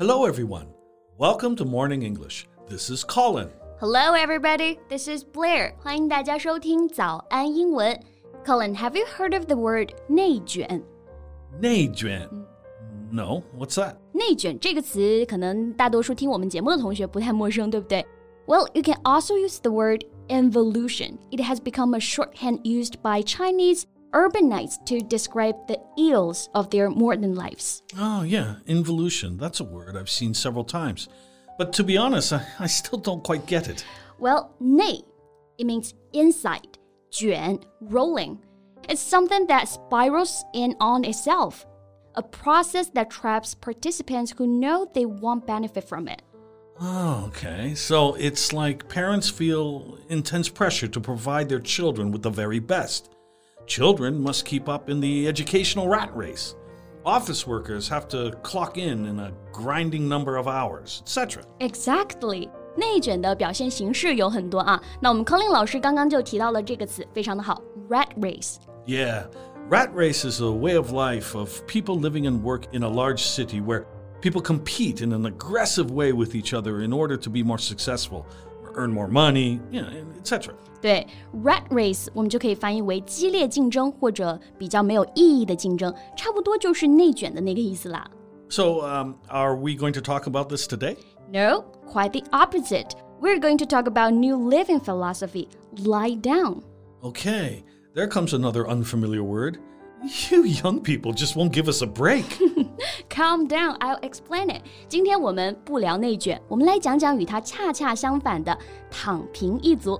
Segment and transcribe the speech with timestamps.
[0.00, 0.66] Hello, everyone.
[1.18, 2.46] Welcome to Morning English.
[2.68, 3.48] This is Colin.
[3.80, 4.78] Hello, everybody.
[4.88, 5.74] This is Blair.
[5.78, 7.98] 欢迎大家收听早安英文。
[8.44, 10.82] Colin, have you heard of the word 内卷？
[11.60, 12.28] 内卷.
[13.10, 13.96] No, what's that?
[14.12, 18.04] 内卷这个词，可能大多数听我们节目的同学不太陌生，对不对？
[18.46, 21.18] Well, you can also use the word involution.
[21.30, 26.89] It has become a shorthand used by Chinese urbanites to describe the ills of their
[26.89, 27.83] modern lives.
[27.97, 29.37] Oh, yeah, involution.
[29.37, 31.07] That's a word I've seen several times.
[31.57, 33.85] But to be honest, I, I still don't quite get it.
[34.19, 35.03] Well, 内,
[35.57, 36.77] it means inside,
[37.11, 38.39] 卷, rolling.
[38.89, 41.65] It's something that spirals in on itself,
[42.15, 46.21] a process that traps participants who know they won't benefit from it.
[46.79, 47.75] Oh, okay.
[47.75, 53.13] So it's like parents feel intense pressure to provide their children with the very best.
[53.67, 56.55] Children must keep up in the educational rat race.
[57.05, 61.43] Office workers have to clock in in a grinding number of hours, etc.
[61.59, 62.49] Exactly.
[62.75, 64.81] 内卷的表现形式有很多啊。
[64.99, 68.55] 那我们 Colin 老师刚刚就提到了这个词，非常的好，rat race。
[68.85, 69.25] Yeah,
[69.69, 73.23] rat race is a way of life of people living and work in a large
[73.23, 73.85] city where
[74.21, 78.25] people compete in an aggressive way with each other in order to be more successful
[78.75, 80.53] earn more money, you know, etc.
[81.43, 88.09] rat race 我们就可以翻译为激烈竞争或者比较没有意义的竞争，差不多就是内卷的那个意思啦。
[88.49, 90.97] So, um, are we going to talk about this today?
[91.31, 92.95] No, quite the opposite.
[93.21, 95.47] We're going to talk about new living philosophy,
[95.85, 96.63] lie down.
[97.03, 97.63] Okay,
[97.93, 99.59] there comes another unfamiliar word.
[100.29, 102.25] You young people just won't give us a break.
[103.09, 104.61] Calm down, I'll explain it.
[104.87, 108.57] 今天我们不聊内卷，我们来讲讲与它恰恰相反的
[108.89, 109.99] 躺平一族。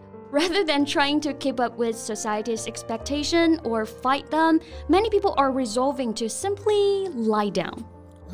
[0.30, 5.52] Rather than trying to keep up with society's expectation or fight them, many people are
[5.52, 7.84] resolving to simply lie down.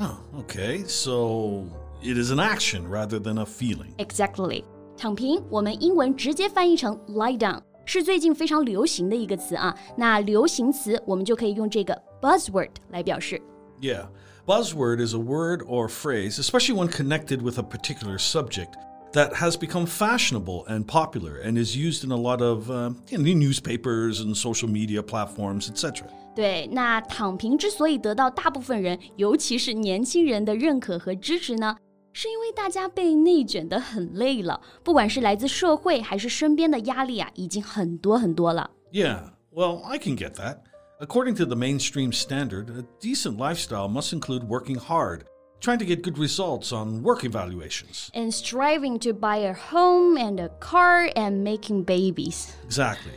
[0.00, 0.84] Oh, okay.
[0.86, 1.66] So
[2.02, 3.94] it is an action rather than a feeling.
[3.98, 4.64] Exactly.
[4.96, 9.76] 躺平，我们英文直接翻译成 lie down，是最近非常流行的一个词啊。
[9.96, 13.40] 那流行词我们就可以用这个 buzzword 来表示。
[13.80, 14.06] Yeah.
[14.44, 18.74] Buzzword is a word or phrase, especially when connected with a particular subject,
[19.16, 23.18] that has become fashionable and popular and is used in a lot of uh, you
[23.18, 26.06] know, newspapers and social media platforms, etc.
[26.34, 31.76] 对，那躺平之所以得到大部分人，尤其是年轻人的认可和支持呢，
[32.14, 38.70] 是因为大家被内卷得很累了，不管是来自社会还是身边的压力啊，已经很多很多了。
[38.90, 40.60] Yeah, well, I can get that.
[41.00, 45.24] According to the mainstream standard, a decent lifestyle must include working hard
[45.59, 48.11] trying to get good results on work evaluations.
[48.13, 52.55] And striving to buy a home and a car and making babies.
[52.63, 53.13] Exactly.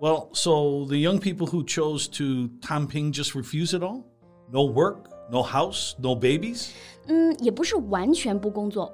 [0.00, 4.06] Well, so the young people who chose to tangping just refuse it all?
[4.50, 6.74] No work, no house, no babies?
[7.08, 7.36] Mm,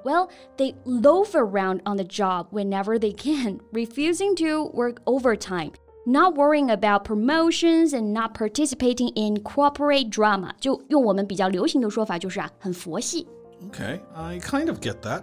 [0.05, 5.73] well, they loaf around on the job whenever they can, refusing to work overtime
[6.06, 13.26] not worrying about promotions and not participating in corporate drama，就用我们比较流行的说法就是啊，很佛系。
[13.70, 15.22] Okay, I kind of get that.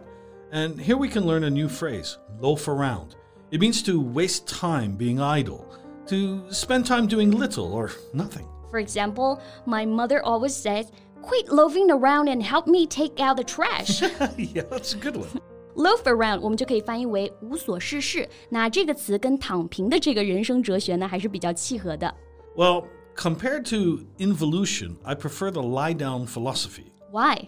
[0.52, 3.16] And here we can learn a new phrase, loaf around.
[3.52, 5.66] It means to waste time being idle,
[6.08, 8.46] to spend time doing little or nothing.
[8.70, 10.92] For example, my mother always says,
[11.22, 14.02] Quit loafing around and help me take out the trash.
[14.38, 15.30] yeah, that's a good one.
[15.78, 18.30] Loaf around，我们就可以翻译为无所事事。
[18.50, 22.14] 那这个词跟躺平的这个人生哲学呢，还是比较契合的。
[22.56, 26.92] Well, compared to involution, I prefer the lie down philosophy.
[27.12, 27.48] Why?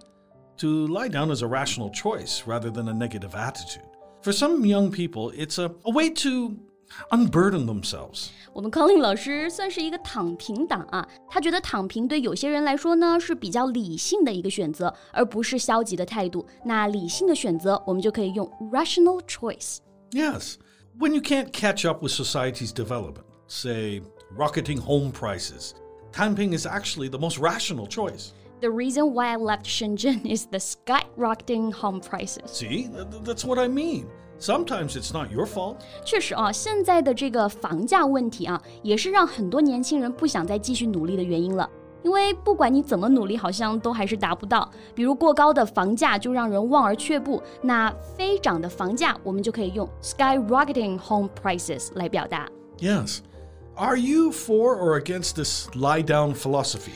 [0.57, 3.83] To lie down is a rational choice rather than a negative attitude.
[4.23, 6.55] For some young people, it's a, a way to
[7.10, 8.28] unburden themselves.
[8.52, 16.44] Colin 老师算是一个躺平党啊，他觉得躺平对有些人来说呢是比较理性的一个选择，而不是消极的态度。
[16.64, 19.78] 那理性的选择，我们就可以用 rational choice。
[20.10, 20.56] Yes,
[20.98, 24.02] when you can't catch up with society's development, say
[24.36, 25.72] rocketing home prices,
[26.12, 28.32] tangping is actually the most rational choice.
[28.60, 32.50] The reason why I left Shenzhen is the skyrocketing home prices.
[32.50, 32.90] See,
[33.24, 34.06] that's what I mean.
[34.39, 35.77] Sometimes it's not your fault.
[36.03, 41.69] 确实啊，现在的这个房价问题啊，也是让很多年轻人不想再继续努力的原因了。
[42.03, 44.69] 因为不管你怎么努力，好像都还是达不到。
[44.93, 52.47] 比如过高的房价就让人望而却步，那飞涨的房价我们就可以用 skyrocketing home prices 来表达。
[52.77, 53.21] Yes.
[53.75, 56.93] Are you for or against this lie down philosophy?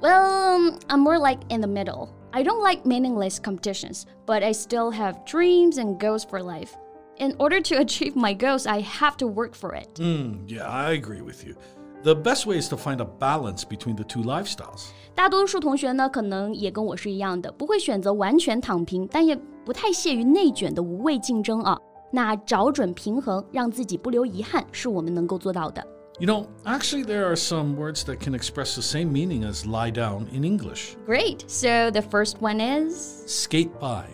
[0.00, 2.08] Well, I'm more like in the middle.
[2.32, 6.76] I don't like meaningless competitions, but I still have dreams and goals for life.
[7.18, 9.88] In order to achieve my goals, I have to work for it.
[9.98, 11.56] Mm, yeah, I agree with you.
[12.04, 14.90] The best way is to find a balance between the two lifestyles.
[15.16, 21.76] 大多数同学呢，可能也跟我是一样的，不会选择完全躺平，但也不太屑于内卷的无谓竞争啊。
[22.12, 25.84] 那找准平衡，让自己不留遗憾，是我们能够做到的。
[26.20, 30.26] You know, actually, there are some words that can express the same meaning as lie down
[30.32, 30.96] in English.
[31.04, 31.40] Great.
[31.48, 34.04] So the first one is skate by.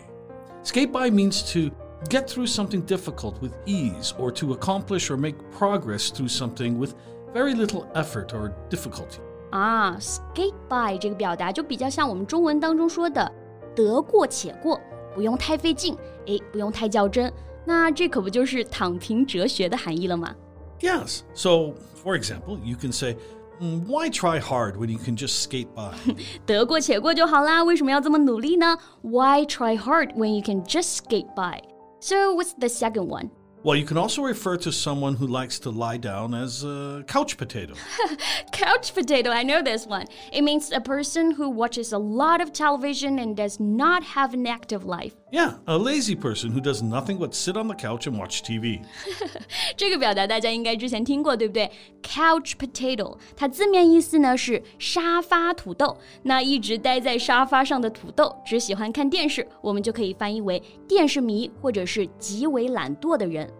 [0.63, 1.71] Skate by means to
[2.09, 6.93] get through something difficult with ease or to accomplish or make progress through something with
[7.33, 9.19] very little effort or difficulty.
[9.51, 13.31] 啊，skate by 这个表达就比较像我们中文当中说的“
[13.75, 14.79] 得过且过”，
[15.13, 15.97] 不用太费劲，
[16.27, 17.31] 哎，不用太较真。
[17.65, 20.35] 那这可不就是躺平哲学的含义了吗？
[20.81, 21.21] Yes.
[21.33, 23.15] So, for example, you can say,
[23.59, 25.93] mm, why try hard when you can just skate by?
[26.45, 28.77] 得过且过就好啦，为什么要这么努力呢？
[29.01, 31.61] Why try hard when you can just skate by?
[32.00, 33.30] So, what's the second one?
[33.62, 37.36] Well, you can also refer to someone who likes to lie down as a couch
[37.36, 37.74] potato.
[38.52, 40.06] couch potato, I know this one.
[40.32, 44.46] It means a person who watches a lot of television and does not have an
[44.46, 45.14] active life.
[45.31, 48.81] Yeah, a lazy person who does nothing but sit on the couch and watch TV.
[49.75, 51.69] 这个表达大家应该之前听过，对不对？
[52.01, 55.97] Couch potato，它字面意思呢是沙发土豆。
[56.23, 63.51] 那一直待在沙发上的土豆，只喜欢看电视，我们就可以翻译为电视迷，或者是极为懒惰的人。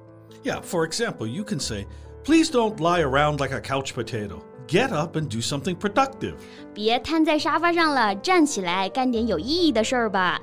[0.45, 1.85] yeah, for example, you can say,
[2.25, 4.43] Please don't lie around like a couch potato.
[4.67, 6.33] Get up and do something productive.
[6.73, 10.41] 别瘫在沙发上了，站起来干点有意义的事儿吧。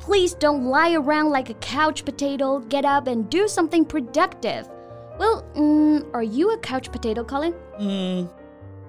[0.00, 2.60] Please don't lie around like a couch potato.
[2.68, 4.68] Get up and do something productive.
[5.18, 7.54] Well, mm, are you a couch potato, Colin?
[7.80, 8.28] Mm,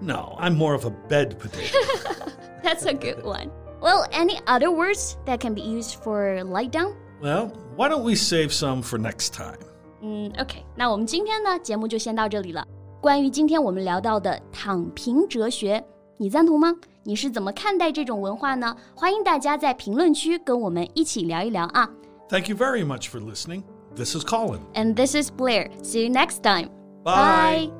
[0.01, 1.77] no, I'm more of a bed potato.
[2.61, 3.49] That's a good one.
[3.81, 6.95] Well, any other words that can be used for lie down?
[7.21, 9.59] Well, why don't we save some for next time?
[10.01, 12.65] 嗯，OK，那我们今天呢节目就先到这里了。
[13.01, 15.83] 关于今天我们聊到的躺平哲学，
[16.17, 16.75] 你赞同吗？
[17.04, 18.76] 你是怎么看待这种文化呢？
[18.94, 21.88] 欢迎大家在评论区跟我们一起聊一聊啊
[22.28, 23.64] ！Thank you very much for listening.
[23.96, 24.60] This is Colin.
[24.74, 25.68] And this is Blair.
[25.82, 26.68] See you next time.
[27.02, 27.70] Bye.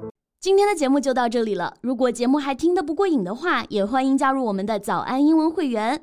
[0.40, 1.72] 今天的节目就到这里了。
[1.82, 6.02] 如果节目还听得不过瘾的话，也欢迎加入我们的早安英文会员。